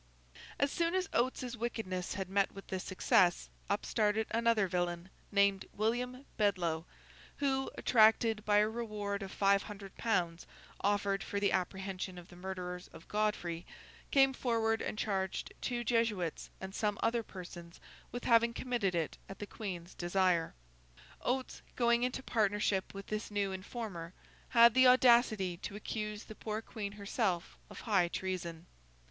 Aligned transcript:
As 0.57 0.71
soon 0.71 0.95
as 0.95 1.07
Oates's 1.13 1.55
wickedness 1.55 2.15
had 2.15 2.27
met 2.27 2.51
with 2.53 2.65
this 2.69 2.83
success, 2.83 3.51
up 3.69 3.85
started 3.85 4.25
another 4.31 4.67
villain, 4.67 5.09
named 5.31 5.65
William 5.75 6.25
Bedloe, 6.37 6.85
who, 7.37 7.69
attracted 7.77 8.43
by 8.43 8.57
a 8.57 8.67
reward 8.67 9.21
of 9.21 9.31
five 9.31 9.61
hundred 9.61 9.95
pounds 9.97 10.47
offered 10.79 11.21
for 11.21 11.39
the 11.39 11.51
apprehension 11.51 12.17
of 12.17 12.29
the 12.29 12.35
murderers 12.35 12.87
of 12.87 13.07
Godfrey, 13.07 13.63
came 14.09 14.33
forward 14.33 14.81
and 14.81 14.97
charged 14.97 15.53
two 15.61 15.83
Jesuits 15.83 16.49
and 16.59 16.73
some 16.73 16.97
other 17.03 17.21
persons 17.21 17.79
with 18.11 18.23
having 18.23 18.55
committed 18.55 18.95
it 18.95 19.19
at 19.29 19.37
the 19.37 19.45
Queen's 19.45 19.93
desire. 19.93 20.55
Oates, 21.21 21.61
going 21.75 22.01
into 22.01 22.23
partnership 22.23 22.91
with 22.95 23.05
this 23.05 23.29
new 23.29 23.51
informer, 23.51 24.13
had 24.49 24.73
the 24.73 24.87
audacity 24.87 25.57
to 25.57 25.75
accuse 25.75 26.23
the 26.23 26.33
poor 26.33 26.59
Queen 26.59 26.93
herself 26.93 27.55
of 27.69 27.81
high 27.81 28.07
treason. 28.07 28.65